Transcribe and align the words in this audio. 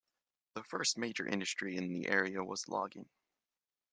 The 0.55 0.63
first 0.63 0.97
major 0.97 1.27
industry 1.27 1.77
in 1.77 1.87
the 1.93 2.09
area 2.09 2.43
was 2.43 2.67
logging. 2.67 3.07